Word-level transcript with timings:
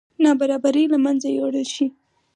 نابرابرۍ 0.23 0.85
له 0.93 0.97
منځه 1.05 1.27
یوړل 1.37 1.67
شي. 1.75 1.87